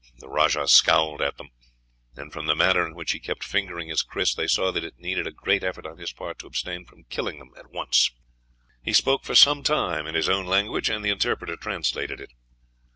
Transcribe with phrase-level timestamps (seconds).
[0.17, 1.51] The rajah scowled at them,
[2.15, 4.97] and from the manner in which he kept fingering his kris they saw that it
[4.97, 8.09] needed a great effort on his part to abstain from killing them at once.
[8.81, 12.31] He spoke for some time in his own language, and the interpreter translated it.